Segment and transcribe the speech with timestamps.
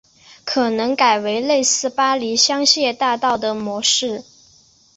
[0.45, 4.23] 可能改为类似巴黎香榭大道的模式